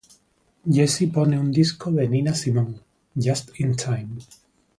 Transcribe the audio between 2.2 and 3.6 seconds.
Simone, ""Just